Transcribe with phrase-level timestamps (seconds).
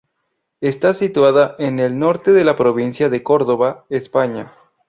[0.61, 4.51] Está situada en el norte de la provincia de Córdoba, España.